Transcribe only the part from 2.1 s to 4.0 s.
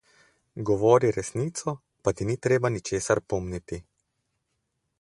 ti ni treba ničesar pomniti.